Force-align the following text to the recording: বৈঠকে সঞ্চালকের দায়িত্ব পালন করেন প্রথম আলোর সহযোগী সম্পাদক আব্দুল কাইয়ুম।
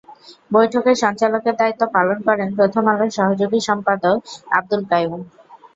বৈঠকে 0.51 0.91
সঞ্চালকের 1.03 1.55
দায়িত্ব 1.57 1.83
পালন 1.95 2.17
করেন 2.27 2.47
প্রথম 2.57 2.83
আলোর 2.91 3.11
সহযোগী 3.17 3.59
সম্পাদক 3.69 4.17
আব্দুল 4.57 4.81
কাইয়ুম। 4.91 5.21